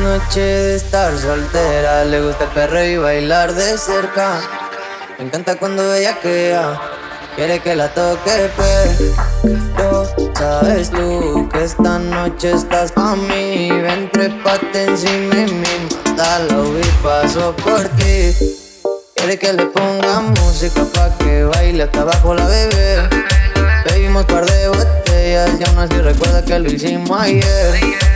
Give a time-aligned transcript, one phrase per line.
[0.00, 4.40] noche de estar soltera, le gusta el perro y bailar de cerca.
[5.18, 6.80] Me encanta cuando ella queda,
[7.36, 8.50] quiere que la toque,
[9.76, 13.70] pero sabes tú que esta noche estás pa' mí.
[13.70, 18.34] Ven, trepate encima de mí, mátalo y paso por ti.
[19.16, 23.08] Quiere que le ponga música pa' que baile hasta abajo la bebé.
[23.84, 28.09] Bebimos par de botellas y aún así recuerda que lo hicimos ayer.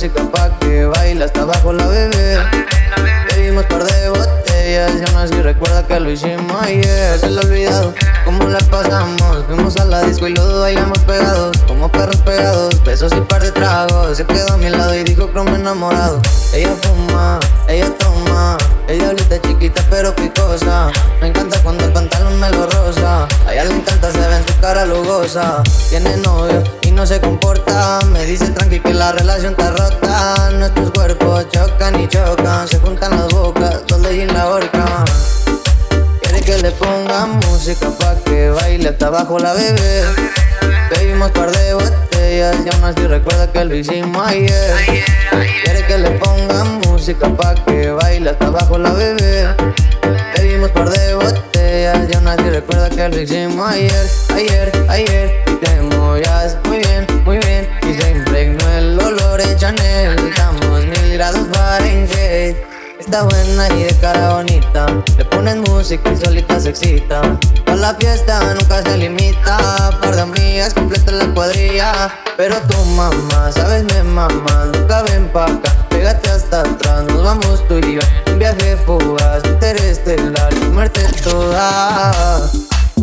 [0.00, 2.38] Música pa' que baile hasta abajo la bebé.
[3.28, 7.18] Bebimos par de botellas y aún así recuerda que lo hicimos ayer.
[7.18, 7.92] Se lo olvidado
[8.24, 9.44] cómo la pasamos.
[9.46, 12.82] Fuimos a la disco y los bailamos pegados, como perros pegados.
[12.82, 14.16] Besos y par de tragos.
[14.16, 16.22] Se quedó a mi lado y dijo que me enamorado.
[16.54, 17.38] Ella fuma,
[17.68, 18.56] ella toma.
[18.88, 20.90] Ella ahorita chiquita pero picosa.
[21.20, 23.28] Me encanta cuando el pantalón me lo rosa.
[23.46, 25.62] A ella le encanta, se ve en su cara lugosa.
[25.90, 26.49] Tiene novio
[27.00, 28.00] no se comporta.
[28.12, 30.50] Me dice tranqui que la relación está rota.
[30.52, 32.68] Nuestros cuerpos chocan y chocan.
[32.68, 34.84] Se juntan las bocas, dos en la horca.
[36.20, 40.04] Quiere que le ponga música pa' que baile hasta abajo la bebé.
[40.90, 44.74] Bebimos par de botellas y aún así recuerda que lo hicimos ayer.
[45.64, 49.48] Quiere que le ponga música pa' que baile hasta abajo la bebé.
[50.36, 55.29] Bebimos par de botellas y aún así recuerda que lo hicimos ayer, ayer, ayer.
[60.16, 62.56] Estamos mil grados Fahrenheit.
[62.98, 64.86] Está buena y de cara bonita.
[65.16, 67.22] Le pones música y solita se excita.
[67.64, 69.58] Pa' la fiesta nunca se limita.
[70.00, 72.12] Par de amigas completa la cuadrilla.
[72.36, 75.76] Pero tu mamá, sabes, mi mamá, nunca ven pa' acá.
[75.90, 78.00] Pégate hasta atrás, nos vamos tú y yo.
[78.26, 82.50] Un viaje fugaz, interestelar, muerte toda.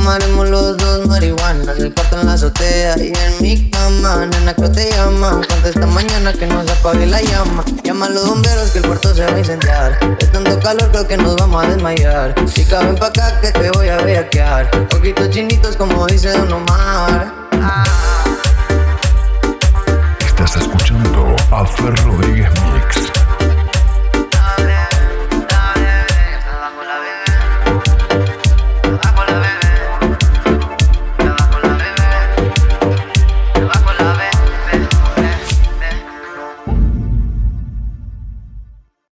[0.00, 1.72] Fumaremos los dos marihuana.
[1.72, 5.86] En el cuarto en la azotea y en mi cama Nena, que te llaman Contesta
[5.86, 9.34] mañana que nos apague la llama Llama a los bomberos que el cuarto se va
[9.34, 10.00] a incendiar.
[10.18, 12.34] De tanto calor creo que nos vamos a desmayar.
[12.46, 17.34] Chica, ven pa' acá que te voy a bellaquear Ojitos chinitos como dice Don Omar.
[20.26, 22.48] Estás escuchando a Fer Rodríguez